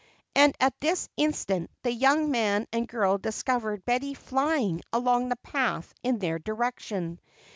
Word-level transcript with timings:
And 0.35 0.55
at 0.59 0.73
this 0.81 1.07
instant 1.15 1.69
the 1.83 1.91
young 1.93 2.31
man 2.31 2.65
and 2.73 2.87
girl 2.87 3.19
discovered 3.19 3.85
Betty 3.85 4.15
flying 4.15 4.81
along 4.91 5.29
the 5.29 5.35
path 5.35 5.93
in 6.01 6.17
their 6.17 6.39
direction. 6.39 7.19